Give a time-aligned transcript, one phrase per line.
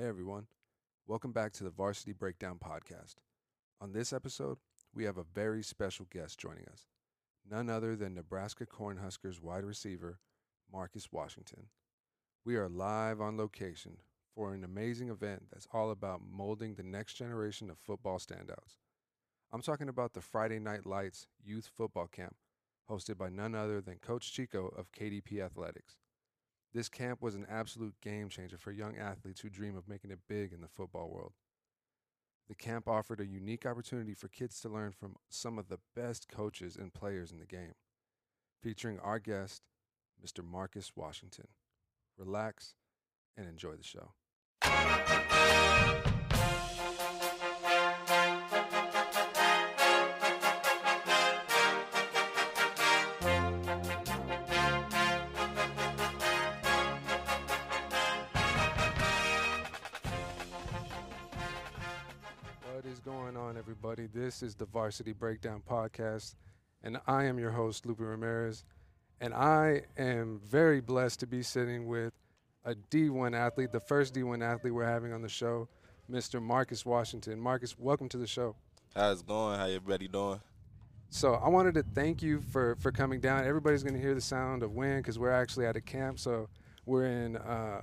[0.00, 0.46] Hey everyone,
[1.06, 3.16] welcome back to the Varsity Breakdown podcast.
[3.82, 4.56] On this episode,
[4.94, 6.86] we have a very special guest joining us,
[7.46, 10.18] none other than Nebraska Cornhuskers wide receiver
[10.72, 11.66] Marcus Washington.
[12.46, 13.98] We are live on location
[14.34, 18.78] for an amazing event that's all about molding the next generation of football standouts.
[19.52, 22.36] I'm talking about the Friday Night Lights Youth Football Camp,
[22.90, 25.98] hosted by none other than Coach Chico of KDP Athletics.
[26.72, 30.20] This camp was an absolute game changer for young athletes who dream of making it
[30.28, 31.32] big in the football world.
[32.48, 36.28] The camp offered a unique opportunity for kids to learn from some of the best
[36.28, 37.74] coaches and players in the game,
[38.62, 39.62] featuring our guest,
[40.24, 40.44] Mr.
[40.44, 41.48] Marcus Washington.
[42.16, 42.74] Relax
[43.36, 45.19] and enjoy the show.
[63.50, 64.06] On, everybody?
[64.06, 66.36] This is the Varsity Breakdown Podcast,
[66.84, 68.62] and I am your host, Lupe Ramirez.
[69.20, 72.12] And I am very blessed to be sitting with
[72.64, 75.68] a D1 athlete, the first D1 athlete we're having on the show,
[76.08, 76.40] Mr.
[76.40, 77.40] Marcus Washington.
[77.40, 78.54] Marcus, welcome to the show.
[78.94, 79.58] How's it going?
[79.58, 80.40] How everybody doing?
[81.08, 83.44] So I wanted to thank you for for coming down.
[83.44, 86.48] Everybody's going to hear the sound of wind because we're actually at a camp, so
[86.86, 87.80] we're in uh,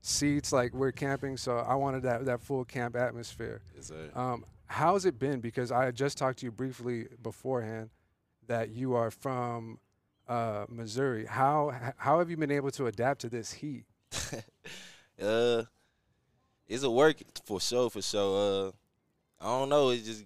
[0.00, 1.36] seats like we're camping.
[1.36, 3.62] So I wanted that that full camp atmosphere.
[3.74, 4.10] Yes, sir.
[4.14, 5.40] Um, how's it been?
[5.40, 7.90] Because I had just talked to you briefly beforehand
[8.46, 9.78] that you are from
[10.28, 11.26] uh, Missouri.
[11.26, 13.84] How how have you been able to adapt to this heat?
[15.22, 15.62] uh,
[16.68, 18.68] it's a work for sure, for sure.
[18.68, 18.70] Uh,
[19.40, 19.90] I don't know.
[19.90, 20.24] It's just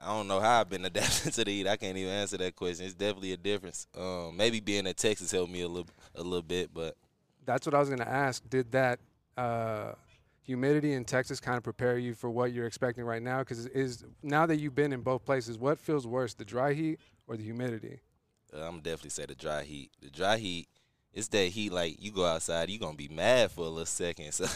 [0.00, 1.68] I don't know how I've been adapting to the heat.
[1.68, 2.86] I can't even answer that question.
[2.86, 3.86] It's definitely a difference.
[3.96, 6.96] Um, maybe being in Texas helped me a little, a little bit, but
[7.44, 8.48] That's what I was going to ask.
[8.48, 9.00] Did that
[9.36, 9.92] uh,
[10.48, 13.40] humidity in Texas kind of prepare you for what you're expecting right now?
[13.40, 16.98] Because is now that you've been in both places, what feels worse, the dry heat
[17.26, 18.00] or the humidity?
[18.56, 19.90] uh, I'm definitely say the dry heat.
[20.00, 20.66] The dry heat,
[21.12, 21.70] it's that heat.
[21.70, 24.32] Like you go outside, you're gonna be mad for a little second.
[24.32, 24.46] So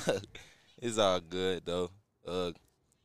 [0.78, 1.90] it's all good though.
[2.26, 2.52] Uh,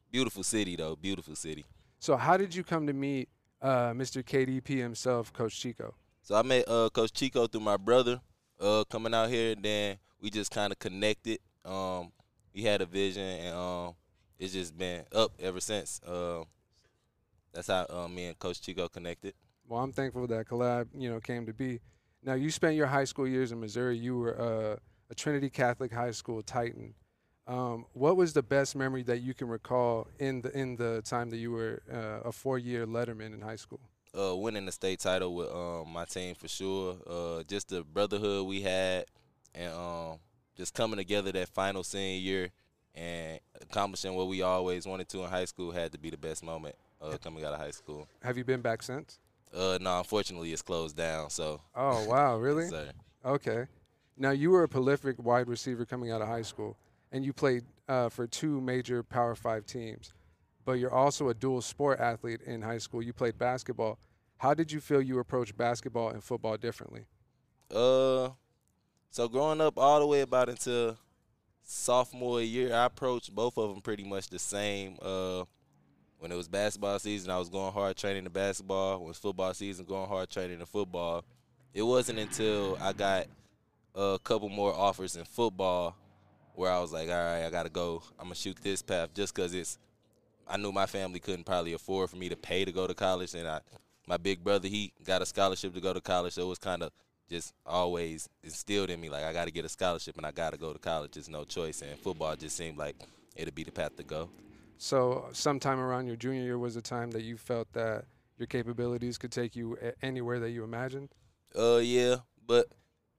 [0.09, 0.95] beautiful city though.
[0.95, 1.66] Beautiful city.
[2.00, 3.28] So how did you come to meet
[3.62, 4.23] uh, Mr.
[4.23, 5.94] KDP himself, Coach Chico?
[6.22, 8.22] So I met uh, Coach Chico through my brother
[8.62, 9.56] uh, coming out here.
[9.56, 11.39] Then we just kind of connected.
[11.66, 12.13] Um,
[12.57, 13.94] he had a vision, and um,
[14.40, 16.01] it's just been up ever since.
[16.01, 16.44] Uh,
[17.53, 19.35] that's how uh, me and Coach Chico connected.
[19.68, 21.79] Well, I'm thankful that collab, you know, came to be.
[22.23, 23.97] Now, you spent your high school years in Missouri.
[23.97, 24.75] You were uh,
[25.12, 26.95] a Trinity Catholic High School Titan.
[27.45, 31.29] Um, what was the best memory that you can recall in the in the time
[31.29, 33.81] that you were uh, a four-year letterman in high school?
[34.18, 36.97] Uh, winning the state title with um, my team for sure.
[37.06, 39.06] Uh, just the brotherhood we had,
[39.53, 40.18] and um,
[40.57, 42.50] just coming together that final senior year
[42.95, 46.44] and accomplishing what we always wanted to in high school had to be the best
[46.44, 48.07] moment uh, coming out of high school.
[48.23, 49.19] Have you been back since?
[49.53, 51.29] Uh, no, unfortunately, it's closed down.
[51.29, 52.66] So, Oh wow, really?
[52.69, 52.94] yes.
[53.23, 53.66] Okay.
[54.18, 56.75] Now you were a prolific wide receiver coming out of high school,
[57.12, 60.13] and you played uh, for two major Power Five teams.
[60.66, 63.01] But you're also a dual sport athlete in high school.
[63.01, 64.00] You played basketball.
[64.38, 67.06] How did you feel you approached basketball and football differently?
[67.74, 68.29] Uh,
[69.09, 70.95] so growing up all the way about into
[71.63, 74.97] sophomore year, I approached both of them pretty much the same.
[75.01, 75.44] Uh,
[76.19, 79.00] when it was basketball season, I was going hard training the basketball.
[79.00, 81.23] When it was football season, going hard training the football.
[81.73, 83.28] It wasn't until I got
[83.94, 85.95] a couple more offers in football
[86.56, 88.01] where I was like, all right, I gotta go.
[88.18, 89.78] I'm gonna shoot this path just because it's.
[90.47, 93.35] I knew my family couldn't probably afford for me to pay to go to college,
[93.35, 93.59] and I,
[94.07, 96.84] my big brother, he got a scholarship to go to college, so it was kind
[96.84, 96.91] of
[97.29, 100.51] just always instilled in me like I got to get a scholarship and I got
[100.51, 101.11] to go to college.
[101.11, 102.95] There's no choice, and football just seemed like
[103.35, 104.29] it'd be the path to go.
[104.77, 108.05] So, sometime around your junior year was a time that you felt that
[108.38, 111.09] your capabilities could take you anywhere that you imagined.
[111.57, 112.67] Uh, yeah, but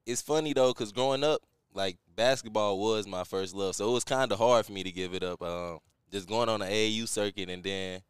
[0.06, 1.40] it's funny though, cause growing up,
[1.74, 4.92] like basketball was my first love, so it was kind of hard for me to
[4.92, 5.42] give it up.
[5.42, 5.80] Um,
[6.10, 8.00] just going on the AAU circuit and then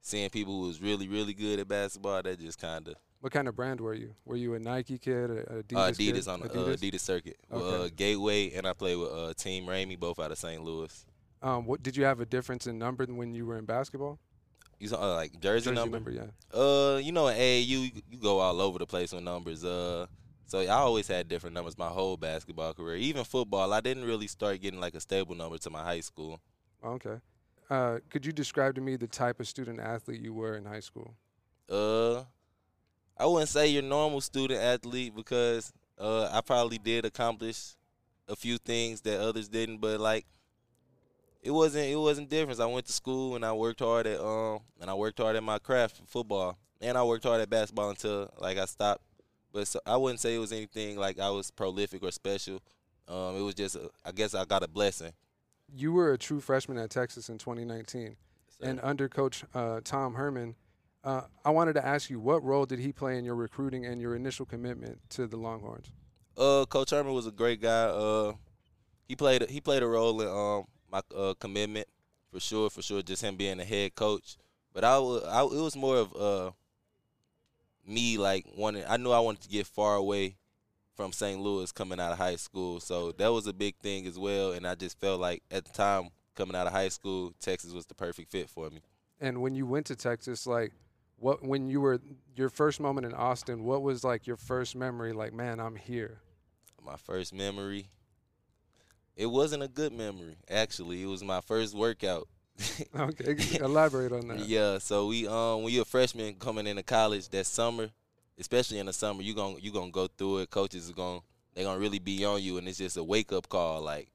[0.00, 2.94] seeing people who was really, really good at basketball, that just kind of
[3.26, 4.14] What kind of brand were you?
[4.24, 6.14] Were you a Nike kid, a Adidas, uh, kid?
[6.14, 7.86] Adidas on the Uh, Adidas circuit, Okay.
[7.86, 10.62] uh, Gateway, and I played with uh, Team Ramey, both out of St.
[10.62, 11.04] Louis.
[11.42, 14.20] Um, what did you have a difference in number when you were in basketball?
[14.78, 16.08] You saw uh, like jersey, number?
[16.08, 16.26] yeah.
[16.56, 19.64] Uh, you know, in AAU, you, you go all over the place with numbers.
[19.64, 20.06] Uh,
[20.46, 22.94] so I always had different numbers my whole basketball career.
[22.94, 26.38] Even football, I didn't really start getting like a stable number to my high school.
[26.84, 27.16] Okay.
[27.68, 30.78] Uh, could you describe to me the type of student athlete you were in high
[30.78, 31.16] school?
[31.68, 32.22] Uh,
[33.16, 37.74] I wouldn't say your normal student athlete because uh, I probably did accomplish
[38.28, 40.26] a few things that others didn't, but like
[41.42, 42.60] it wasn't it wasn't different.
[42.60, 45.42] I went to school and I worked hard at um and I worked hard at
[45.42, 49.02] my craft football and I worked hard at basketball until like I stopped.
[49.52, 52.60] But so, I wouldn't say it was anything like I was prolific or special.
[53.08, 55.12] Um, it was just a, I guess I got a blessing.
[55.74, 58.16] You were a true freshman at Texas in 2019,
[58.48, 60.56] So, and under Coach uh, Tom Herman.
[61.06, 64.00] Uh, I wanted to ask you, what role did he play in your recruiting and
[64.00, 65.86] your initial commitment to the Longhorns?
[66.36, 67.84] uh, Coach Herman was a great guy.
[67.84, 68.32] Uh,
[69.08, 71.86] he played a- he played a role in um my uh, commitment
[72.32, 73.02] for sure, for sure.
[73.02, 74.36] Just him being the head coach,
[74.74, 76.50] but I, I it was more of uh
[77.86, 78.82] me like wanting.
[78.88, 80.36] I knew I wanted to get far away
[80.96, 81.38] from St.
[81.40, 84.52] Louis coming out of high school, so that was a big thing as well.
[84.52, 87.86] And I just felt like at the time coming out of high school, Texas was
[87.86, 88.80] the perfect fit for me.
[89.20, 90.72] And when you went to Texas, like,
[91.18, 92.00] what when you were
[92.34, 95.12] your first moment in Austin, what was like your first memory?
[95.12, 96.20] Like, man, I'm here.
[96.84, 97.88] My first memory.
[99.16, 101.02] It wasn't a good memory, actually.
[101.02, 102.28] It was my first workout.
[102.98, 104.38] Okay, elaborate on that.
[104.40, 107.90] Yeah, so we um when you're a freshman coming into college that summer,
[108.38, 110.50] especially in the summer, you gon' you gonna go through it.
[110.50, 111.20] Coaches are gonna
[111.54, 113.82] they gonna really be on you, and it's just a wake up call.
[113.82, 114.08] Like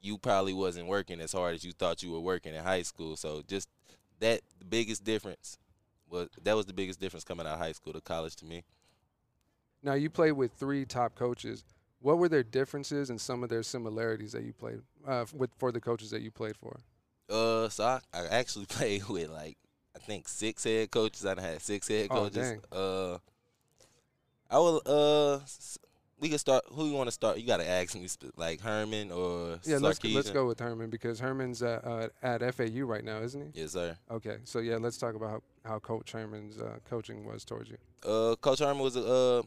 [0.00, 3.16] you probably wasn't working as hard as you thought you were working in high school.
[3.16, 3.68] So just
[4.20, 5.58] that the biggest difference
[6.10, 8.64] was that was the biggest difference coming out of high school to college to me.
[9.82, 11.64] Now you played with three top coaches.
[12.00, 15.72] What were their differences and some of their similarities that you played uh, with for
[15.72, 16.78] the coaches that you played for?
[17.28, 19.56] Uh, so I, I actually played with like
[19.96, 21.26] I think six head coaches.
[21.26, 22.36] I had six head Oh, coaches.
[22.36, 22.60] dang.
[22.72, 23.18] Uh,
[24.50, 24.80] I will.
[24.86, 25.40] Uh,
[26.20, 26.64] we can start.
[26.72, 27.38] Who you want to start?
[27.38, 28.06] You got to ask me,
[28.36, 32.84] like Herman or Yeah, let's let's go with Herman because Herman's uh, uh, at FAU
[32.84, 33.60] right now, isn't he?
[33.60, 33.96] Yes, sir.
[34.10, 37.78] Okay, so yeah, let's talk about how, how Coach Herman's uh, coaching was towards you.
[38.04, 39.42] Uh, Coach Herman was a uh,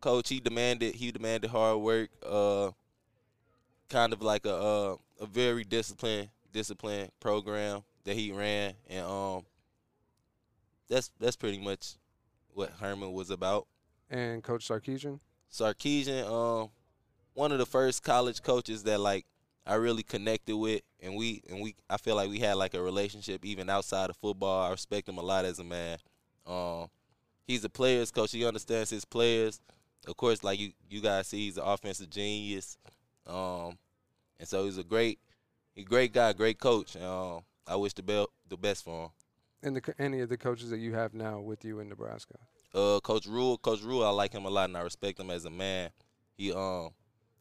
[0.00, 0.28] coach.
[0.28, 0.94] He demanded.
[0.94, 2.10] He demanded hard work.
[2.24, 2.70] Uh,
[3.88, 9.42] kind of like a uh, a very disciplined disciplined program that he ran, and um,
[10.88, 11.94] that's that's pretty much
[12.52, 13.66] what Herman was about.
[14.10, 15.20] And Coach Sarkisian.
[15.50, 16.70] Sarkisian, um,
[17.34, 19.26] one of the first college coaches that like
[19.66, 22.82] I really connected with, and we and we I feel like we had like a
[22.82, 24.66] relationship even outside of football.
[24.66, 25.98] I respect him a lot as a man.
[26.46, 26.88] Um,
[27.46, 28.32] he's a players coach.
[28.32, 29.60] He understands his players.
[30.06, 32.78] Of course, like you you guys see, he's an offensive genius.
[33.26, 33.78] Um,
[34.38, 35.18] and so he's a great,
[35.74, 36.96] he great guy, great coach.
[36.96, 39.10] Um, I wish the best the best for him.
[39.62, 42.38] And the, any of the coaches that you have now with you in Nebraska.
[42.72, 45.44] Uh, Coach Rhule, Coach Rhule, I like him a lot and I respect him as
[45.44, 45.90] a man.
[46.36, 46.90] He um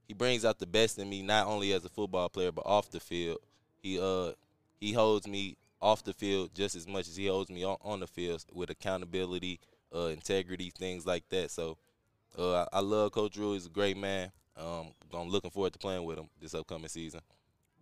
[0.08, 2.90] he brings out the best in me, not only as a football player but off
[2.90, 3.38] the field.
[3.82, 4.32] He uh
[4.80, 8.00] he holds me off the field just as much as he holds me on, on
[8.00, 9.60] the field with accountability,
[9.96, 11.52] uh, integrity, things like that.
[11.52, 11.78] So
[12.38, 13.54] uh, I, I love Coach Rhule.
[13.54, 14.32] He's a great man.
[14.58, 17.22] Um, I'm looking forward to playing with him this upcoming season.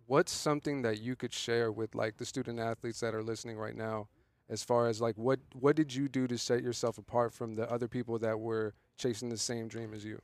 [0.06, 3.76] What's something that you could share with like the student athletes that are listening right
[3.76, 4.08] now,
[4.50, 7.70] as far as like what what did you do to set yourself apart from the
[7.70, 10.20] other people that were chasing the same dream as you?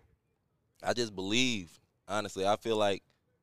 [0.82, 1.78] I just believe.
[2.06, 3.02] Honestly, I feel like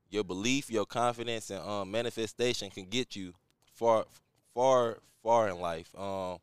[0.09, 3.33] your belief, your confidence, and um, manifestation can get you
[3.73, 4.05] far,
[4.53, 5.89] far, far in life.
[5.97, 6.37] Um,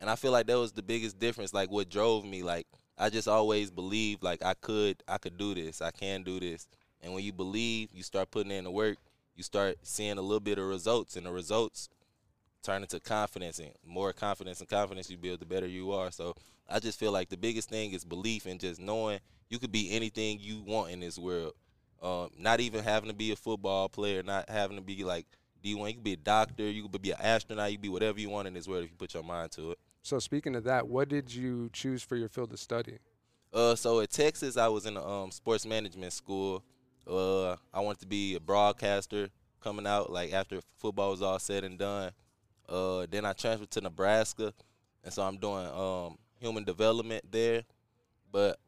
[0.00, 1.52] and I feel like that was the biggest difference.
[1.52, 2.42] Like what drove me.
[2.42, 5.82] Like I just always believed like I could, I could do this.
[5.82, 6.66] I can do this.
[7.02, 8.96] And when you believe, you start putting in the work.
[9.36, 11.88] You start seeing a little bit of results, and the results
[12.68, 13.58] turn into confidence.
[13.58, 16.10] And more confidence and confidence you build, the better you are.
[16.10, 16.34] So
[16.68, 19.90] I just feel like the biggest thing is belief and just knowing you could be
[19.90, 21.54] anything you want in this world.
[22.02, 25.26] Um, not even having to be a football player, not having to be like
[25.64, 25.88] D1.
[25.88, 28.30] You could be a doctor, you could be an astronaut, you could be whatever you
[28.30, 29.78] want in this world if you put your mind to it.
[30.02, 32.98] So speaking of that, what did you choose for your field of study?
[33.52, 36.62] Uh, so at Texas, I was in a um, sports management school.
[37.06, 41.64] Uh, I wanted to be a broadcaster coming out like after football was all said
[41.64, 42.12] and done.
[42.68, 44.52] Uh, then I transferred to Nebraska,
[45.04, 47.62] and so I'm doing um, human development there.
[48.30, 48.58] But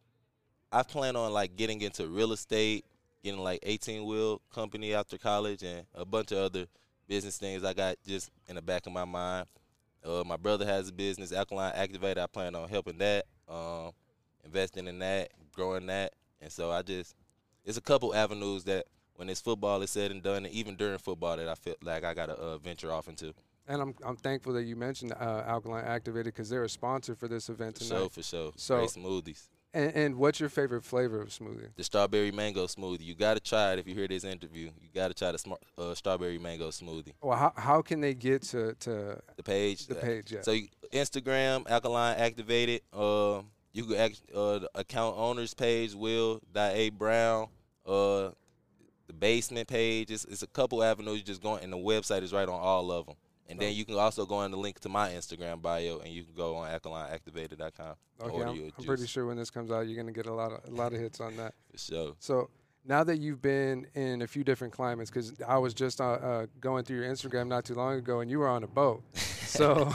[0.73, 2.85] I plan on like getting into real estate,
[3.23, 6.67] getting like 18 wheel company after college, and a bunch of other
[7.09, 9.47] business things I got just in the back of my mind.
[10.03, 12.19] Uh, my brother has a business, Alkaline Activator.
[12.19, 13.91] I plan on helping that, um,
[14.45, 17.15] investing in that, growing that, and so I just
[17.65, 20.97] it's a couple avenues that when it's football is said and done, and even during
[20.99, 23.35] football that I feel like I got to uh, venture off into.
[23.71, 27.29] And I'm I'm thankful that you mentioned uh, Alkaline Activated because they're a sponsor for
[27.29, 27.99] this event tonight.
[27.99, 28.53] sure, for sure.
[28.57, 29.49] So- Great smoothies.
[29.73, 31.69] And, and what's your favorite flavor of smoothie?
[31.77, 33.03] The strawberry mango smoothie.
[33.03, 34.65] You got to try it if you hear this interview.
[34.81, 37.13] You got to try the smart, uh, strawberry mango smoothie.
[37.23, 39.87] Well, how, how can they get to, to The page.
[39.87, 40.33] the page?
[40.33, 40.41] Yeah.
[40.43, 42.81] So you, Instagram, Alkaline Activated.
[42.93, 47.47] Uh, you can act, uh, the account owners page, Will A Brown.
[47.87, 48.31] Uh,
[49.07, 50.11] the basement page.
[50.11, 51.19] It's, it's a couple avenues.
[51.19, 53.15] You just go and the website is right on all of them.
[53.51, 56.23] And then you can also go on the link to my Instagram bio, and you
[56.23, 57.95] can go on alkalineactivated.com.
[58.23, 60.61] Okay, I'm, I'm pretty sure when this comes out, you're gonna get a lot of
[60.69, 61.55] a lot of hits on that.
[61.73, 62.13] For sure.
[62.21, 62.51] So
[62.85, 66.47] now that you've been in a few different climates, because I was just uh, uh,
[66.61, 69.03] going through your Instagram not too long ago, and you were on a boat.
[69.17, 69.93] so,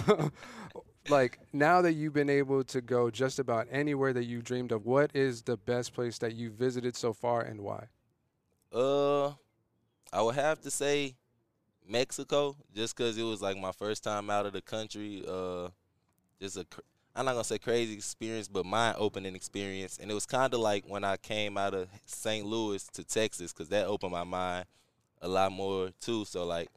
[1.09, 4.85] like now that you've been able to go just about anywhere that you dreamed of,
[4.85, 7.85] what is the best place that you visited so far, and why?
[8.73, 9.29] Uh,
[10.11, 11.15] I would have to say
[11.87, 15.23] Mexico, just because it was like my first time out of the country.
[15.27, 15.69] Uh,
[16.39, 16.65] just a,
[17.15, 19.97] I'm not gonna say crazy experience, but mind opening experience.
[20.01, 22.45] And it was kind of like when I came out of St.
[22.45, 24.65] Louis to Texas, because that opened my mind
[25.21, 26.25] a lot more too.
[26.25, 26.69] So like,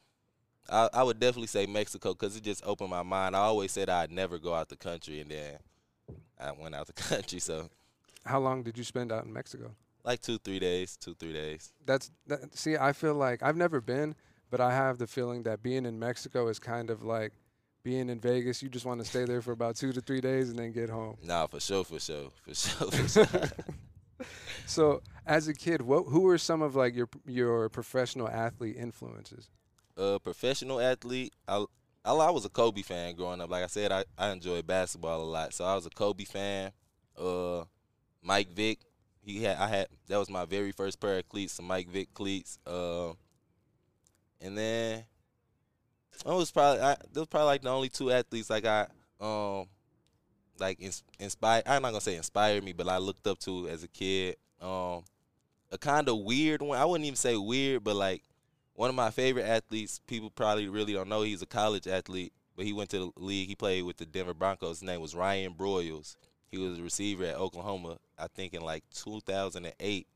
[0.70, 3.34] I, I would definitely say Mexico, because it just opened my mind.
[3.34, 5.58] I always said I'd never go out the country, and then
[6.38, 7.40] I went out the country.
[7.40, 7.68] So,
[8.24, 9.72] how long did you spend out in Mexico?
[10.04, 10.96] Like two, three days.
[10.96, 11.72] Two, three days.
[11.84, 14.14] That's that, see, I feel like I've never been
[14.50, 17.32] but I have the feeling that being in Mexico is kind of like
[17.82, 18.62] being in Vegas.
[18.62, 20.90] You just want to stay there for about two to three days and then get
[20.90, 21.16] home.
[21.22, 23.48] Nah, for sure, for sure, for sure, for sure.
[24.66, 29.48] so, as a kid, what who were some of like your your professional athlete influences?
[29.96, 31.32] Uh, professional athlete.
[31.46, 31.64] I,
[32.04, 33.50] I I was a Kobe fan growing up.
[33.50, 36.72] Like I said, I I enjoyed basketball a lot, so I was a Kobe fan.
[37.16, 37.64] Uh,
[38.22, 38.80] Mike Vick.
[39.22, 42.14] He had I had that was my very first pair of cleats, some Mike Vick
[42.14, 42.58] cleats.
[42.66, 43.12] Uh,
[44.40, 45.04] and then
[46.26, 48.86] I was probably I, those probably like the only two athletes like I
[49.20, 49.66] um
[50.60, 51.64] like ins- inspired.
[51.66, 54.36] I'm not gonna say inspired me, but I looked up to as a kid.
[54.60, 55.04] Um,
[55.70, 56.78] a kind of weird one.
[56.78, 58.22] I wouldn't even say weird, but like
[58.74, 60.00] one of my favorite athletes.
[60.06, 61.22] People probably really don't know.
[61.22, 63.48] He's a college athlete, but he went to the league.
[63.48, 64.80] He played with the Denver Broncos.
[64.80, 66.16] His name was Ryan Broyles.
[66.50, 70.06] He was a receiver at Oklahoma, I think in like 2008,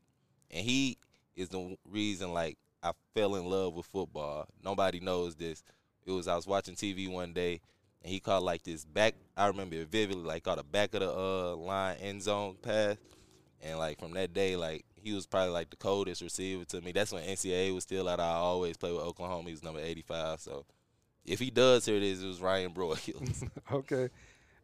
[0.49, 0.97] and he
[1.35, 4.47] is the reason like I fell in love with football.
[4.63, 5.63] Nobody knows this.
[6.05, 7.61] It was I was watching TV one day
[8.03, 9.15] and he caught like this back.
[9.35, 12.97] I remember it vividly, like caught a back of the uh, line end zone pass,
[13.61, 16.91] and like from that day, like he was probably like the coldest receiver to me.
[16.91, 18.19] That's when NCAA was still out.
[18.19, 19.47] I always play with Oklahoma.
[19.47, 20.39] He was number 85.
[20.41, 20.65] So
[21.25, 22.23] if he does, here it is.
[22.23, 23.47] It was Ryan Broyles.
[23.71, 24.09] okay,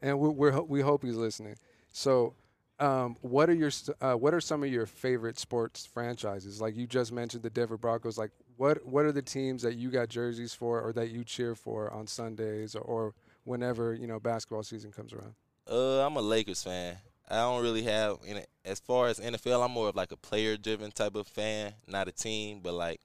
[0.01, 1.55] and we we hope he's listening.
[1.91, 2.35] So
[2.79, 3.71] um, what are your
[4.01, 6.61] uh, what are some of your favorite sports franchises?
[6.61, 8.17] Like you just mentioned the Denver Broncos.
[8.17, 11.55] Like what what are the teams that you got jerseys for or that you cheer
[11.55, 15.33] for on Sundays or, or whenever you know basketball season comes around?
[15.69, 16.97] Uh, I'm a Lakers fan.
[17.29, 19.63] I don't really have in as far as NFL.
[19.63, 22.61] I'm more of like a player driven type of fan, not a team.
[22.63, 23.01] But like,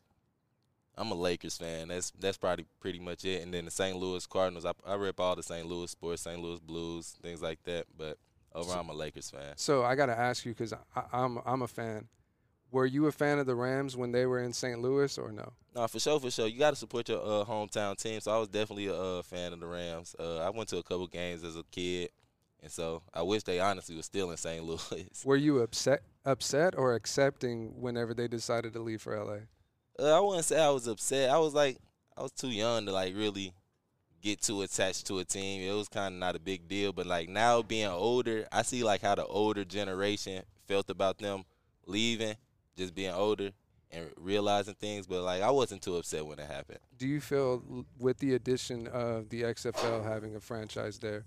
[0.97, 1.89] I'm a Lakers fan.
[1.89, 3.43] That's that's probably pretty much it.
[3.43, 3.97] And then the St.
[3.97, 4.65] Louis Cardinals.
[4.65, 5.67] I, I rep all the St.
[5.67, 6.41] Louis sports, St.
[6.41, 7.87] Louis Blues, things like that.
[7.99, 8.19] But
[8.55, 9.55] Overall, I'm a Lakers fan.
[9.57, 10.73] So I got to ask you because
[11.13, 12.09] I'm I'm a fan.
[12.71, 14.81] Were you a fan of the Rams when they were in St.
[14.81, 15.53] Louis or no?
[15.77, 16.49] No, for sure, for sure.
[16.49, 18.21] You got to support your uh, hometown team.
[18.21, 20.17] So I was definitely a uh, fan of the Rams.
[20.19, 22.11] Uh, I went to a couple games as a kid,
[22.63, 24.65] and so I wish they honestly was still in St.
[24.65, 25.09] Louis.
[25.25, 29.39] Were you upset, upset or accepting whenever they decided to leave for LA?
[29.99, 31.31] Uh, I wouldn't say I was upset.
[31.31, 31.79] I was like,
[32.17, 33.53] I was too young to like really
[34.25, 35.61] get too attached to a team.
[35.61, 38.83] It was kind of not a big deal, but like now being older, I see
[38.83, 41.45] like how the older generation felt about them
[41.87, 42.35] leaving,
[42.75, 43.51] just being older
[43.93, 45.07] and realizing things.
[45.07, 46.79] But like I wasn't too upset when it happened.
[46.97, 51.27] Do you feel with the addition of the XFL having a franchise there,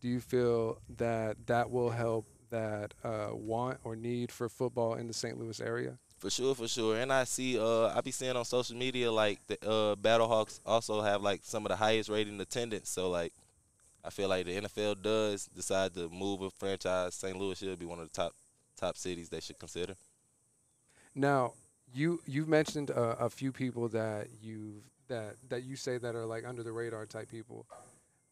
[0.00, 5.08] do you feel that that will help that uh, want or need for football in
[5.08, 5.36] the St.
[5.36, 5.98] Louis area?
[6.18, 6.96] For sure, for sure.
[6.96, 11.02] And I see, uh, I be seeing on social media like the uh, Battlehawks also
[11.02, 12.88] have like some of the highest rating attendance.
[12.88, 13.32] So like,
[14.02, 17.14] I feel like the NFL does decide to move a franchise.
[17.14, 17.36] St.
[17.36, 18.32] Louis should be one of the top
[18.76, 19.94] top cities they should consider.
[21.14, 21.52] Now,
[21.92, 26.46] you you've mentioned a few people that you've that that you say that are like
[26.46, 27.66] under the radar type people.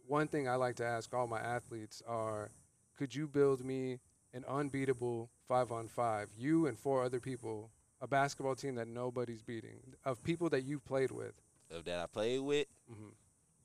[0.06, 2.50] One thing I like to ask all my athletes are,
[2.98, 4.00] could you build me
[4.34, 7.70] an unbeatable five on five, you and four other people,
[8.00, 11.32] a basketball team that nobody's beating, of people that you've played with.
[11.70, 12.66] Of that I played with.
[12.90, 13.08] Mm-hmm.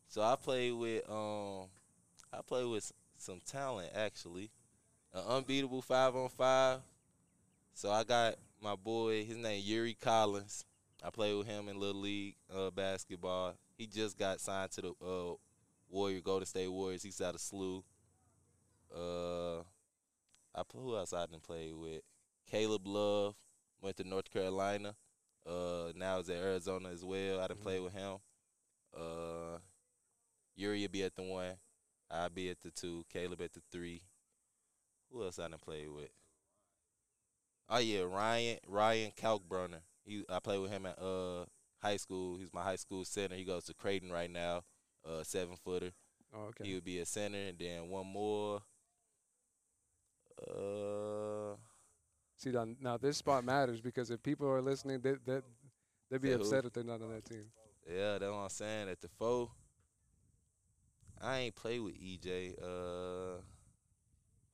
[0.07, 1.67] So I played with um,
[2.33, 4.49] I played with some talent actually,
[5.13, 6.79] an unbeatable five on five.
[7.73, 10.65] So I got my boy, his name Yuri Collins.
[11.03, 13.55] I played with him in little league uh, basketball.
[13.77, 15.33] He just got signed to the uh,
[15.89, 17.03] Warrior Golden State Warriors.
[17.03, 17.83] He's out of SLU.
[18.93, 19.59] Uh,
[20.55, 22.01] I who else I didn't play with?
[22.49, 23.35] Caleb Love
[23.81, 24.95] went to North Carolina.
[25.45, 27.39] Uh, now is at Arizona as well.
[27.39, 27.63] I didn't mm-hmm.
[27.63, 28.17] play with him.
[28.95, 29.57] Uh,
[30.55, 31.53] Yuri will be at the one.
[32.11, 33.05] I'll be at the two.
[33.11, 34.01] Caleb at the three.
[35.11, 36.09] Who else I didn't play with?
[37.69, 39.81] Oh yeah, Ryan Ryan Kalkbrenner.
[40.03, 41.45] He I played with him at uh
[41.81, 42.37] high school.
[42.37, 43.35] He's my high school center.
[43.35, 44.63] He goes to Creighton right now,
[45.07, 45.91] uh seven footer.
[46.33, 46.67] Oh, okay.
[46.67, 48.61] He would be a center, and then one more.
[50.39, 51.55] Uh,
[52.39, 55.41] See, now, now this spot matters because if people are listening, they, they,
[56.09, 57.43] they'd be upset if they're not on that team.
[57.85, 58.87] yeah, that's what I'm saying.
[58.87, 59.49] At the four,
[61.21, 62.53] I ain't play with EJ.
[62.57, 63.41] Uh,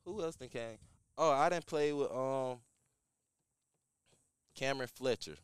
[0.03, 0.79] who else done came?
[1.15, 2.57] Oh, I didn't play with um
[4.55, 5.35] Cameron Fletcher.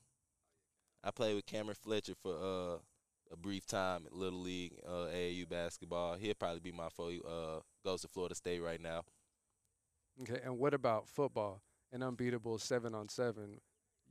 [1.04, 2.78] I played with Cameron Fletcher for uh
[3.32, 6.16] a brief time at Little League, uh, AAU basketball.
[6.16, 7.12] He'll probably be my foe.
[7.24, 9.04] Uh, goes to Florida State right now.
[10.22, 11.62] Okay, and what about football?
[11.94, 13.60] An unbeatable seven on seven.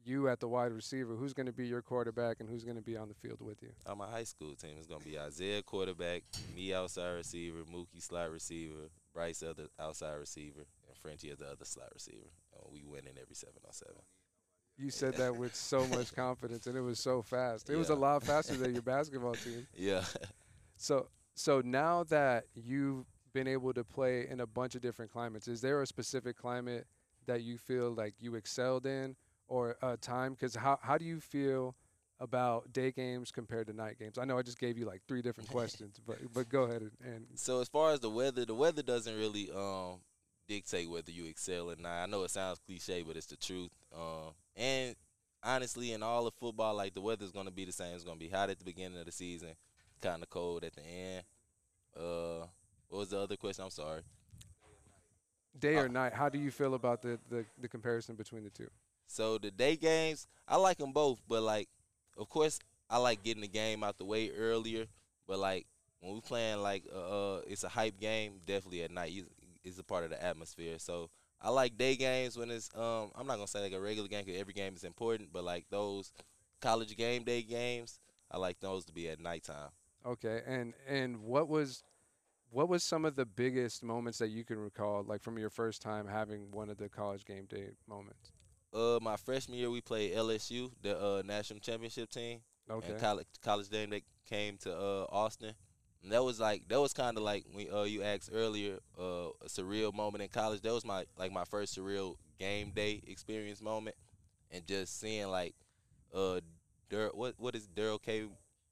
[0.02, 2.82] You at the wide receiver, who's going to be your quarterback and who's going to
[2.82, 3.68] be on the field with you?
[3.87, 6.22] On my high school team, it's gonna be Isaiah quarterback,
[6.54, 11.64] me outside receiver, Mookie slot receiver, Bryce other outside receiver, and Frenchie as the other
[11.64, 12.30] slot receiver.
[12.54, 14.02] And we in every seven on seven.
[14.76, 17.68] You said that with so much confidence, and it was so fast.
[17.68, 19.66] It was a lot faster than your basketball team.
[19.76, 20.04] Yeah.
[20.76, 25.49] So, so now that you've been able to play in a bunch of different climates,
[25.49, 26.87] is there a specific climate
[27.30, 29.14] that you feel like you excelled in,
[29.49, 30.32] or a time?
[30.32, 31.76] Because how how do you feel
[32.18, 34.18] about day games compared to night games?
[34.18, 36.92] I know I just gave you like three different questions, but but go ahead and,
[37.02, 40.00] and So as far as the weather, the weather doesn't really um
[40.49, 42.02] dictate whether you excel or not.
[42.02, 43.70] I know it sounds cliche, but it's the truth.
[43.94, 44.96] Um, and
[45.44, 47.94] honestly, in all of football, like the weather's gonna be the same.
[47.94, 49.50] It's gonna be hot at the beginning of the season,
[50.02, 51.25] kind of cold at the end.
[51.96, 52.46] Uh,
[52.88, 53.64] what was the other question?
[53.64, 54.02] I'm sorry.
[55.59, 56.12] Day Uh, or night?
[56.12, 58.69] How do you feel about the, the the comparison between the two?
[59.07, 61.69] So the day games, I like them both, but like,
[62.16, 64.87] of course, I like getting the game out the way earlier.
[65.26, 65.66] But like
[66.00, 69.12] when we playing like uh, uh it's a hype game, definitely at night.
[69.62, 70.78] It's a part of the atmosphere.
[70.78, 74.09] So I like day games when it's um I'm not gonna say like a regular
[74.09, 76.12] game because every game is important, but like those
[76.61, 79.71] college game day games, I like those to be at nighttime.
[80.07, 81.83] Okay, and and what was
[82.50, 85.82] what was some of the biggest moments that you can recall, like from your first
[85.82, 88.32] time having one of the college game day moments?
[88.73, 92.41] Uh, my freshman year we played LSU, the uh national championship team.
[92.71, 92.93] Okay.
[92.93, 95.54] and college college game that came to uh, Austin.
[96.02, 99.28] And that was like that was kind of like when uh, you asked earlier uh,
[99.45, 100.63] a surreal moment in college.
[100.63, 103.97] That was my like my first surreal game day experience moment,
[104.50, 105.54] and just seeing like
[106.15, 106.41] uh
[106.89, 108.25] Dur- what what is Darrell K.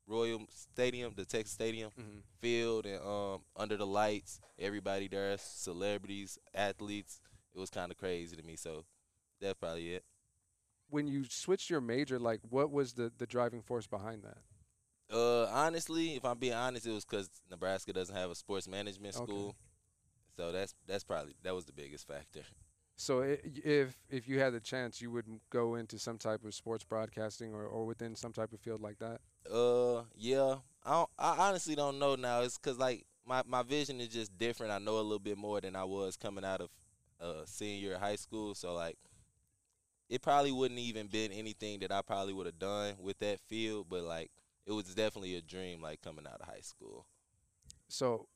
[0.09, 6.39] Royal Stadium, the Texas Stadium hmm field, and um under the lights, everybody there, celebrities,
[6.55, 7.21] athletes.
[7.55, 8.57] It was kind of crazy to me.
[8.57, 8.85] So
[9.41, 10.05] that's probably it.
[10.91, 14.39] When you switched your major, like what was the the driving force behind that?
[15.11, 19.15] Uh, honestly, if I'm being honest, it was because Nebraska doesn't have a sports management
[19.15, 19.23] Okay.
[19.23, 19.57] school,
[20.37, 22.43] so that's that's probably that was the biggest factor.
[23.01, 26.53] So i if if you had the chance, you would go into some type of
[26.53, 29.21] sports broadcasting or, or within some type of field like that.
[29.51, 32.41] Uh, yeah, I don't, I honestly don't know now.
[32.41, 34.73] It's because like my my vision is just different.
[34.73, 36.71] I know a little bit more than I was coming out of
[37.21, 38.57] uh senior high school.
[38.57, 38.99] So like,
[40.11, 43.87] it probably wouldn't even been anything that I probably would have done with that field.
[43.89, 44.33] But like,
[44.67, 45.81] it was definitely a dream.
[45.81, 47.07] Like coming out of high school.
[47.87, 48.27] So,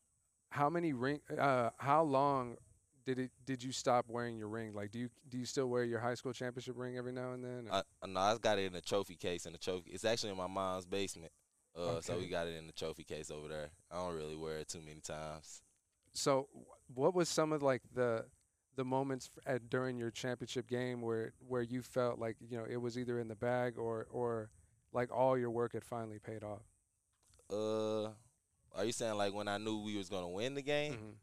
[0.50, 1.20] how many ring?
[1.36, 2.58] Uh, how long
[3.04, 3.30] did it?
[3.44, 4.74] Did you stop wearing your ring?
[4.74, 7.44] Like, do you do you still wear your high school championship ring every now and
[7.44, 7.68] then?
[7.70, 9.90] I, I know I got it in a trophy case in the trophy.
[9.90, 11.32] It's actually in my mom's basement.
[11.74, 13.70] Uh, so we got it in the trophy case over there.
[13.90, 15.62] I don't really wear it too many times.
[16.12, 16.48] So,
[16.94, 18.26] what was some of like the
[18.76, 22.76] the moments at, during your championship game where where you felt like you know it
[22.76, 24.50] was either in the bag or or
[24.92, 26.62] like all your work had finally paid off?
[27.50, 28.10] Uh,
[28.74, 30.92] are you saying like when I knew we was gonna win the game?
[30.92, 31.14] Mhm.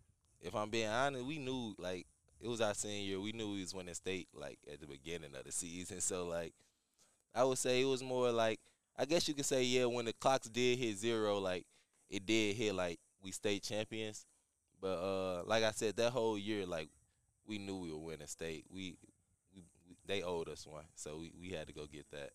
[0.42, 2.08] If I'm being honest, we knew like
[2.42, 3.20] it was our senior year.
[3.20, 6.02] We knew we was winning state like at the beginning of the season.
[6.02, 6.54] So like,
[7.36, 8.60] I would say it was more like
[8.98, 11.66] I guess you could say yeah when the clocks did hit zero, like
[12.10, 14.26] it did hit like we state champions.
[14.82, 16.90] But uh, like I said, that whole year like
[17.46, 18.66] we knew we were winning state.
[18.70, 18.96] We,
[19.54, 22.30] we, we they owed us one, so we, we had to go get that.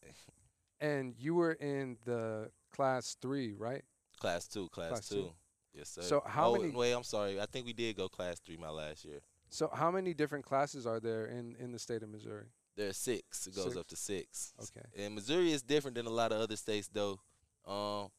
[0.80, 3.82] And you were in the class three, right?
[4.20, 5.14] class two, class, Class two.
[5.14, 5.32] two.
[5.74, 6.02] Yes, sir.
[6.02, 7.40] So how oh, many- Wait, I'm sorry.
[7.40, 9.20] I think we did go class three my last year.
[9.48, 12.46] So, how many different classes are there in in the state of Missouri?
[12.76, 13.46] There's six.
[13.46, 13.76] It goes Six.
[13.76, 14.52] up to six.
[14.60, 15.04] Okay.
[15.04, 17.20] And Missouri is different than a lot of other states, though.
[17.66, 18.10] Um,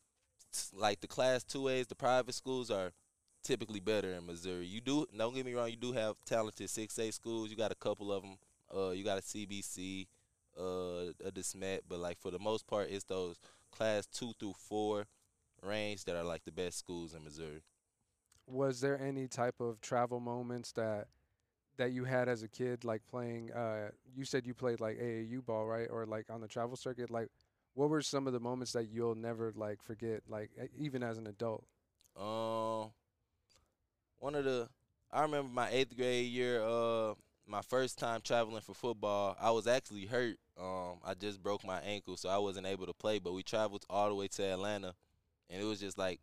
[0.74, 2.92] like the class two A's, the private schools are
[3.44, 4.66] typically better in Missouri.
[4.66, 5.70] You do don't get me wrong.
[5.70, 7.50] You do have talented six A schools.
[7.50, 8.38] You got a couple of them.
[8.74, 10.08] Uh, you got a CBC,
[10.58, 13.38] uh, a DeSmet, but like for the most part, it's those
[13.72, 15.06] class two through four
[15.66, 17.62] range that are like the best schools in Missouri.
[18.48, 21.08] Was there any type of travel moments that
[21.78, 23.52] that you had as a kid, like playing?
[23.52, 27.10] Uh, you said you played like AAU ball, right, or like on the travel circuit.
[27.10, 27.30] Like,
[27.74, 31.28] what were some of the moments that you'll never like forget, like even as an
[31.28, 31.66] adult?
[32.16, 32.92] Um,
[34.20, 34.70] one of the
[35.12, 36.62] I remember my eighth grade year.
[36.64, 37.14] Uh,
[37.48, 39.36] my first time traveling for football.
[39.40, 40.38] I was actually hurt.
[40.60, 43.20] Um, I just broke my ankle, so I wasn't able to play.
[43.20, 44.94] But we traveled all the way to Atlanta,
[45.50, 46.20] and it was just like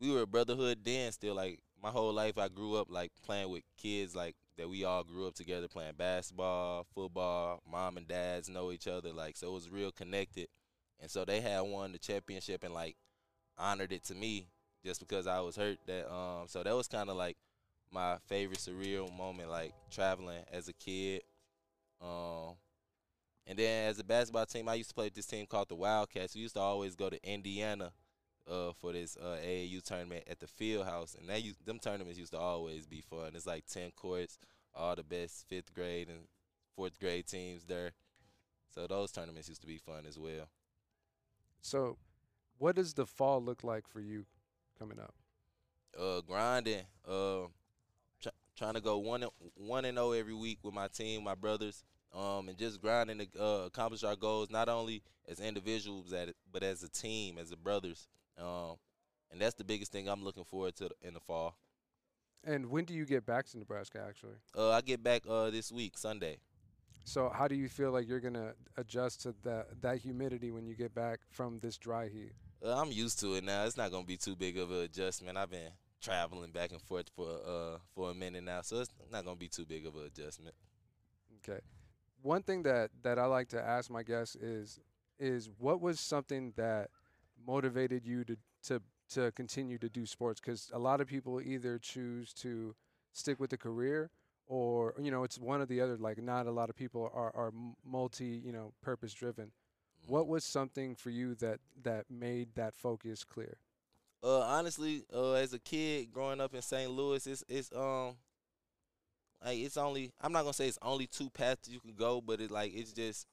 [0.00, 1.12] we were a brotherhood then.
[1.12, 4.68] Still, like my whole life, I grew up like playing with kids like that.
[4.68, 7.62] We all grew up together playing basketball, football.
[7.70, 10.48] Mom and dads know each other, like so it was real connected.
[11.00, 12.96] And so they had won the championship and like
[13.56, 14.48] honored it to me
[14.84, 15.78] just because I was hurt.
[15.86, 17.36] That um, so that was kind of like
[17.92, 21.22] my favorite surreal moment, like traveling as a kid.
[22.00, 22.54] Um,
[23.46, 25.74] and then as a basketball team, I used to play with this team called the
[25.74, 26.34] Wildcats.
[26.34, 27.92] We used to always go to Indiana
[28.48, 32.18] uh, for this uh, AAU tournament at the field house, and that used, them tournaments
[32.18, 33.32] used to always be fun.
[33.34, 34.38] It's like ten courts,
[34.74, 36.20] all the best fifth grade and
[36.74, 37.92] fourth grade teams there.
[38.74, 40.48] So those tournaments used to be fun as well.
[41.60, 41.96] So,
[42.58, 44.26] what does the fall look like for you
[44.78, 45.14] coming up?
[45.98, 46.82] Uh, grinding.
[47.06, 47.48] Uh,
[48.22, 51.34] try, trying to go one and one and zero every week with my team, my
[51.34, 51.82] brothers,
[52.14, 56.36] um, and just grinding to uh, accomplish our goals, not only as individuals, at it,
[56.52, 58.06] but as a team, as a brothers.
[58.38, 58.76] Um,
[59.30, 61.56] and that's the biggest thing I'm looking forward to in the fall.
[62.44, 64.00] And when do you get back to Nebraska?
[64.06, 66.40] Actually, Uh, I get back uh this week, Sunday.
[67.04, 70.74] so how do you feel like you're gonna adjust to that that humidity when you
[70.74, 72.32] get back from this dry heat?
[72.64, 73.64] Uh, I'm used to it now.
[73.64, 75.36] It's not gonna be too big of an adjustment.
[75.38, 79.24] I've been traveling back and forth for uh for a minute now, so it's not
[79.24, 80.54] gonna be too big of an adjustment.
[81.38, 81.60] Okay.
[82.22, 84.80] One thing that that I like to ask my guests is
[85.18, 86.90] is what was something that
[87.46, 91.78] motivated you to to to continue to do sports cuz a lot of people either
[91.78, 92.74] choose to
[93.12, 94.10] stick with a career
[94.48, 97.34] or you know it's one or the other like not a lot of people are
[97.34, 97.52] are
[97.84, 99.52] multi, you know, purpose driven.
[100.06, 103.58] What was something for you that that made that focus clear?
[104.22, 106.90] Uh, honestly, uh, as a kid growing up in St.
[106.90, 108.16] Louis, it's it's um,
[109.44, 112.40] like it's only I'm not gonna say it's only two paths you can go, but
[112.40, 113.26] it like it's just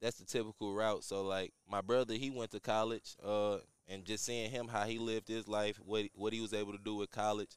[0.00, 1.04] that's the typical route.
[1.04, 3.58] So like my brother, he went to college, uh,
[3.88, 6.84] and just seeing him how he lived his life, what what he was able to
[6.84, 7.56] do with college,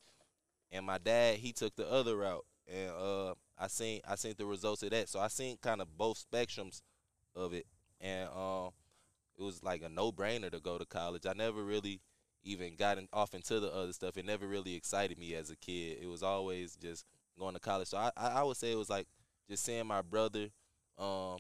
[0.71, 4.45] and my dad, he took the other route, and uh, I seen I seen the
[4.45, 5.10] results of that.
[5.10, 6.82] So I seen kind of both spectrums
[7.36, 7.65] of it,
[8.01, 8.71] and um,
[9.38, 11.25] it was like a no brainer to go to college.
[11.25, 12.01] I never really
[12.43, 14.17] even gotten off into the other stuff.
[14.17, 15.99] It never really excited me as a kid.
[16.01, 17.06] It was always just
[17.39, 17.88] going to college.
[17.88, 19.08] So I, I, I would say it was like
[19.49, 20.49] just seeing my brother.
[20.97, 21.38] Um,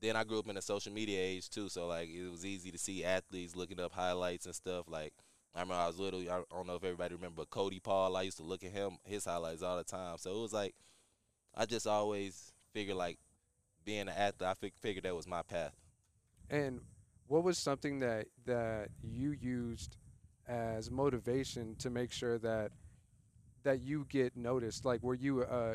[0.00, 2.70] then I grew up in a social media age too, so like it was easy
[2.70, 4.86] to see athletes looking up highlights and stuff.
[4.88, 5.12] Like
[5.54, 6.20] I remember I was little.
[6.20, 8.16] I don't know if everybody remember but Cody Paul.
[8.16, 10.18] I used to look at him his highlights all the time.
[10.18, 10.74] So it was like
[11.54, 13.18] I just always figured like
[13.84, 14.48] being an athlete.
[14.48, 15.74] I fig- figured that was my path.
[16.50, 16.80] And
[17.26, 19.96] what was something that that you used
[20.46, 22.70] as motivation to make sure that
[23.64, 24.84] that you get noticed?
[24.84, 25.74] Like, were you uh,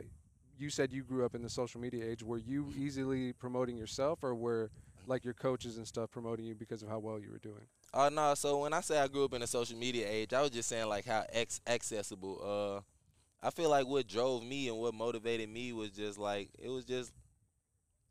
[0.58, 2.24] you said you grew up in the social media age.
[2.24, 4.70] Were you easily promoting yourself, or were
[5.08, 7.66] like your coaches and stuff promoting you because of how well you were doing?
[7.94, 8.34] Oh no!
[8.36, 10.70] So when I say I grew up in the social media age, I was just
[10.70, 12.40] saying like how ex- accessible.
[12.44, 16.70] Uh, I feel like what drove me and what motivated me was just like it
[16.70, 17.12] was just.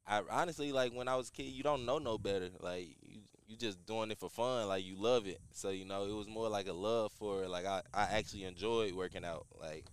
[0.07, 2.51] I honestly like when I was a kid, you don't know no better.
[2.61, 4.67] Like you, you just doing it for fun.
[4.67, 5.41] Like you love it.
[5.53, 7.51] So you know, it was more like a love for it.
[7.51, 9.47] Like I, I actually enjoyed working out.
[9.61, 9.85] Like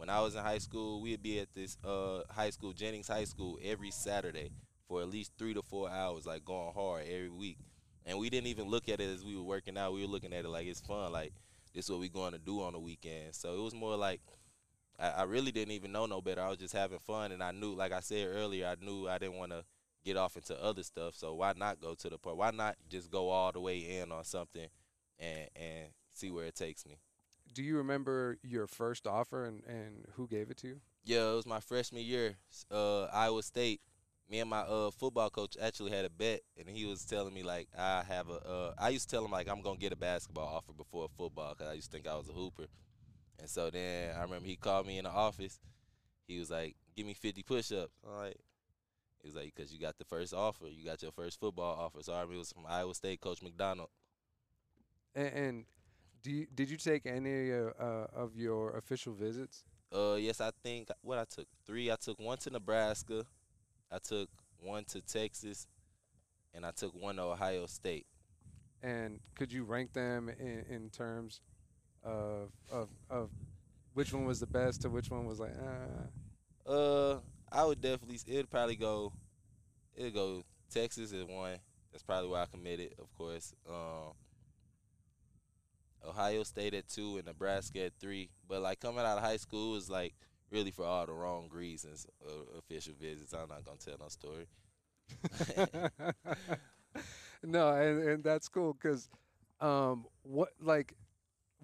[0.00, 3.24] when I was in high school, we'd be at this uh high school, Jennings High
[3.24, 4.50] School, every Saturday
[4.88, 7.58] for at least three to four hours, like going hard every week.
[8.06, 9.92] And we didn't even look at it as we were working out.
[9.92, 11.12] We were looking at it like it's fun.
[11.12, 11.34] Like
[11.74, 13.34] this is what we're going to do on the weekend.
[13.34, 14.22] So it was more like
[14.98, 16.40] I, I really didn't even know no better.
[16.40, 19.18] I was just having fun, and I knew, like I said earlier, I knew I
[19.18, 19.64] didn't want to
[20.02, 21.14] get off into other stuff.
[21.14, 22.38] So why not go to the part?
[22.38, 24.68] Why not just go all the way in on something
[25.18, 26.96] and and see where it takes me?
[27.52, 30.80] Do you remember your first offer and, and who gave it to you?
[31.04, 32.36] Yeah, it was my freshman year,
[32.70, 33.80] uh, Iowa State.
[34.28, 37.42] Me and my uh, football coach actually had a bet, and he was telling me
[37.42, 38.34] like I have a.
[38.48, 41.52] Uh, I used to tell him like I'm gonna get a basketball offer before football
[41.52, 42.66] because I used to think I was a hooper.
[43.40, 45.58] And so then I remember he called me in the office.
[46.28, 48.36] He was like, "Give me 50 push-ups." I'm like,
[49.20, 52.00] he was like, "Cause you got the first offer, you got your first football offer."
[52.02, 53.88] So I remember it was from Iowa State coach McDonald.
[55.16, 55.64] And, and
[56.22, 59.64] do you, did you take any uh, uh, of your official visits?
[59.94, 61.90] Uh, yes, I think what I took three.
[61.90, 63.24] I took one to Nebraska,
[63.90, 64.28] I took
[64.60, 65.66] one to Texas,
[66.54, 68.06] and I took one to Ohio State.
[68.82, 71.40] And could you rank them in, in terms
[72.02, 73.30] of, of of
[73.94, 77.18] which one was the best to which one was like, uh, Uh,
[77.50, 78.18] I would definitely.
[78.26, 79.12] It'd probably go.
[79.96, 81.58] It'd go Texas is one.
[81.90, 83.52] That's probably where I committed, of course.
[83.68, 84.12] Um,
[86.06, 88.30] Ohio State at two and Nebraska at three.
[88.48, 90.14] But like coming out of high school is like
[90.50, 92.06] really for all the wrong reasons.
[92.24, 93.32] Uh, official visits.
[93.32, 94.46] I'm not gonna tell no story.
[97.42, 99.08] no, and, and that's cool because
[99.60, 100.94] um, what like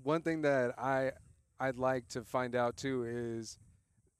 [0.02, 1.12] one thing that I
[1.58, 3.58] I'd like to find out too is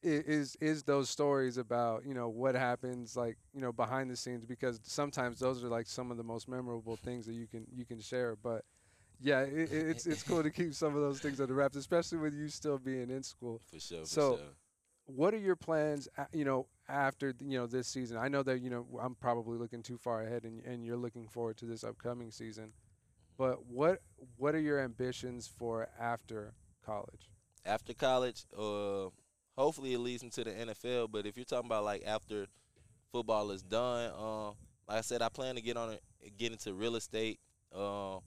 [0.03, 4.45] is is those stories about you know what happens like you know behind the scenes
[4.45, 7.85] because sometimes those are like some of the most memorable things that you can you
[7.85, 8.65] can share but
[9.21, 12.35] yeah it, it's it's cool to keep some of those things under wraps especially with
[12.35, 14.47] you still being in school for sure for so sure.
[15.07, 18.71] what are your plans you know after you know this season i know that you
[18.71, 22.31] know i'm probably looking too far ahead and, and you're looking forward to this upcoming
[22.31, 22.73] season
[23.39, 24.01] but what
[24.37, 26.53] what are your ambitions for after
[26.85, 27.31] college
[27.65, 29.09] after college uh
[29.57, 31.11] hopefully it leads into the NFL.
[31.11, 32.47] But if you're talking about like after
[33.13, 34.49] football is done, uh,
[34.89, 36.03] like I said, I plan to get on it,
[36.37, 37.41] get into real estate.
[37.75, 38.19] Uh,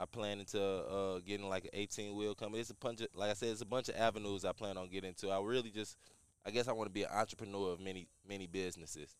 [0.00, 2.60] I plan into uh, getting like an 18 wheel company.
[2.60, 4.88] It's a bunch of, like I said, it's a bunch of avenues I plan on
[4.88, 5.28] getting into.
[5.28, 5.98] I really just,
[6.46, 9.14] I guess I want to be an entrepreneur of many many businesses.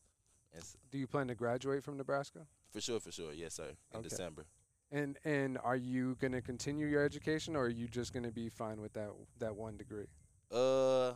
[0.54, 2.40] And Do you plan to graduate from Nebraska?
[2.72, 3.68] For sure, for sure, yes, sir.
[3.92, 4.08] In okay.
[4.08, 4.46] December.
[4.90, 8.32] And and are you going to continue your education, or are you just going to
[8.32, 10.06] be fine with that that one degree?
[10.50, 11.12] Uh,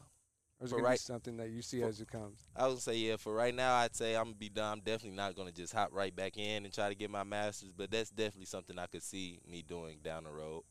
[0.61, 2.45] or is it right, something that you see for, as it comes?
[2.57, 3.17] I would say yeah.
[3.17, 4.73] For right now, I'd say I'm gonna be done.
[4.73, 7.73] I'm definitely not gonna just hop right back in and try to get my master's,
[7.77, 10.63] but that's definitely something I could see me doing down the road.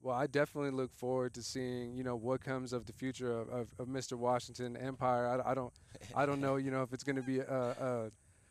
[0.00, 3.48] Well, I definitely look forward to seeing you know what comes of the future of,
[3.48, 4.14] of, of Mr.
[4.14, 5.26] Washington Empire.
[5.26, 5.72] I, I, don't
[6.14, 8.10] I don't know you know if it's going to be a,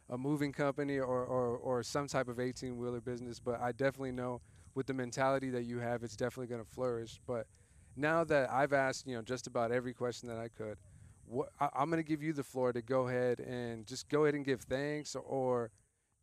[0.09, 3.71] a, a moving company or, or or some type of 18 wheeler business, but I
[3.71, 4.41] definitely know
[4.75, 7.19] with the mentality that you have, it's definitely going to flourish.
[7.27, 7.45] But
[7.95, 10.77] now that I've asked, you know, just about every question that I could,
[11.25, 14.23] what, I, am going to give you the floor to go ahead and just go
[14.23, 15.71] ahead and give thanks, or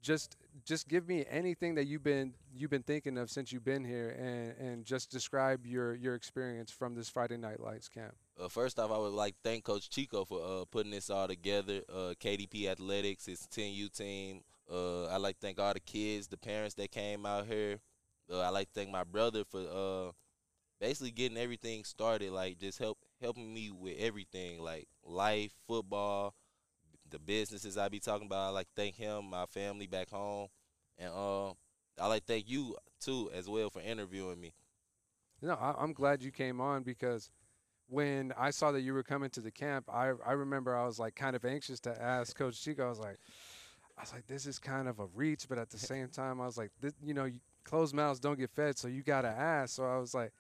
[0.03, 3.85] just just give me anything that you've been you've been thinking of since you've been
[3.85, 8.15] here, and and just describe your your experience from this Friday Night Lights camp.
[8.39, 11.29] Uh, first off, I would like to thank Coach Chico for uh, putting this all
[11.29, 11.83] together.
[11.89, 14.43] Uh, KDP Athletics, his 10U team.
[14.71, 17.81] Uh, I like to thank all the kids, the parents that came out here.
[18.33, 20.13] Uh, I like to thank my brother for uh,
[20.81, 26.35] basically getting everything started, like just help helping me with everything, like life, football,
[27.11, 28.49] the businesses I be talking about.
[28.49, 30.49] I like thank him, my family back home,
[30.99, 31.51] and uh,
[32.01, 34.55] I like thank you too as well for interviewing me.
[35.43, 37.31] Know, I, I'm glad you came on because
[37.89, 40.99] when I saw that you were coming to the camp, I I remember I was
[40.99, 42.87] like kind of anxious to ask Coach Chico.
[42.87, 43.19] I was like,
[43.99, 46.47] I was like, this is kind of a reach, but at the same time, I
[46.47, 47.31] was like, this, you know,
[47.65, 49.77] closed mouths don't get fed, so you gotta ask.
[49.77, 50.33] So I was like,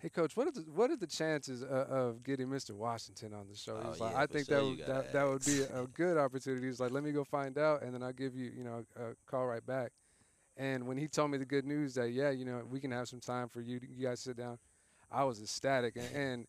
[0.00, 2.70] Hey, coach, what are the what are the chances uh, of getting Mr.
[2.70, 3.78] Washington on the show?
[3.84, 6.16] Oh, He's like, yeah, I think sure that would that, that would be a good
[6.16, 6.66] opportunity.
[6.66, 9.14] He's like, let me go find out, and then I'll give you you know a
[9.30, 9.92] call right back.
[10.56, 13.08] And when he told me the good news that yeah, you know, we can have
[13.08, 14.58] some time for you, to, you guys sit down,
[15.10, 16.46] I was ecstatic, and, and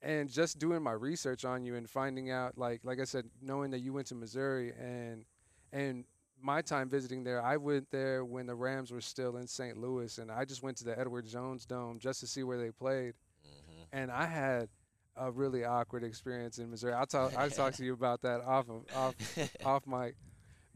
[0.00, 3.72] and just doing my research on you and finding out like like I said, knowing
[3.72, 5.24] that you went to Missouri and
[5.72, 6.04] and
[6.42, 9.76] my time visiting there, I went there when the Rams were still in St.
[9.76, 12.70] Louis, and I just went to the Edward Jones Dome just to see where they
[12.70, 13.14] played.
[13.46, 13.96] Mm-hmm.
[13.96, 14.68] And I had
[15.16, 16.94] a really awkward experience in Missouri.
[16.94, 17.36] I'll talk.
[17.36, 19.14] I'll talk to you about that off of off
[19.64, 20.16] off mic.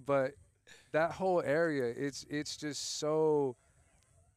[0.04, 0.32] But
[0.92, 3.56] that whole area, it's it's just so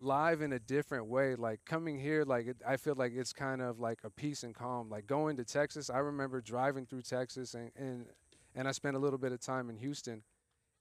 [0.02, 1.36] live in a different way.
[1.36, 4.56] Like coming here, like it, I feel like it's kind of like a peace and
[4.56, 4.90] calm.
[4.90, 8.06] Like going to Texas, I remember driving through Texas and and
[8.56, 10.24] and I spent a little bit of time in Houston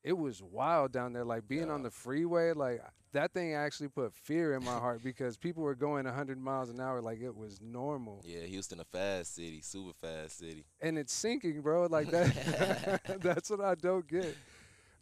[0.03, 1.25] it was wild down there.
[1.25, 1.75] Like being yeah.
[1.75, 2.83] on the freeway, like
[3.13, 6.81] that thing actually put fear in my heart because people were going 100 miles an
[6.81, 8.23] hour like it was normal.
[8.25, 10.65] Yeah, Houston a fast city, super fast city.
[10.81, 11.87] And it's sinking, bro.
[11.87, 13.01] Like that.
[13.21, 14.37] that's what I don't get.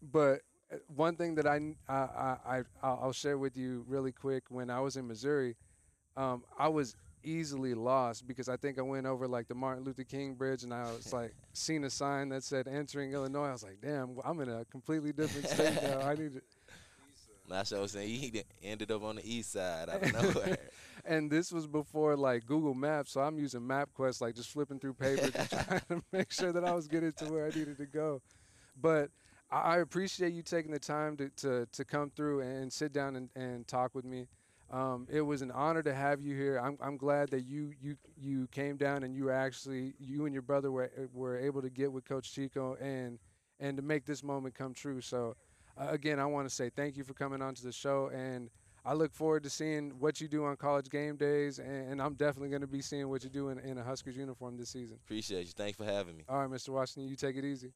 [0.03, 0.41] But
[0.73, 4.45] uh, one thing that I I I I'll share with you really quick.
[4.49, 5.57] When I was in Missouri,
[6.17, 10.05] um, I was easily lost because I think I went over like the Martin Luther
[10.05, 13.49] King Bridge and I was like seen a sign that said entering Illinois.
[13.49, 16.01] I was like, damn, I'm in a completely different state now.
[16.01, 16.43] I need to.
[17.49, 18.09] That's what I was saying.
[18.09, 20.59] He ended up on the east side out of nowhere.
[21.05, 24.95] and this was before like Google Maps, so I'm using MapQuest, like just flipping through
[24.95, 27.87] papers and trying to make sure that I was getting to where I needed to
[27.87, 28.21] go.
[28.81, 29.11] But
[29.51, 33.31] I appreciate you taking the time to, to, to come through and sit down and,
[33.37, 34.27] and talk with me.
[34.71, 36.59] Um, it was an honor to have you here.
[36.59, 40.35] I'm, I'm glad that you you you came down and you were actually you and
[40.35, 43.19] your brother were were able to get with Coach Chico and
[43.61, 45.01] and to make this moment come true.
[45.01, 45.37] So
[45.79, 48.51] uh, again, I want to say thank you for coming onto the show, and
[48.85, 52.15] I look forward to seeing what you do on college game days, and, and I'm
[52.15, 54.99] definitely going to be seeing what you do in, in a Huskers uniform this season.
[55.05, 55.53] Appreciate you.
[55.53, 56.25] Thanks for having me.
[56.29, 56.71] All right, Mr.
[56.71, 57.73] Washington, you take it easy.